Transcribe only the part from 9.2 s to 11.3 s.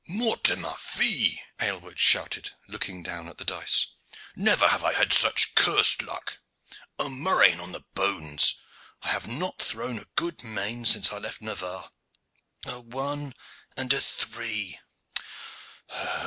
not thrown a good main since I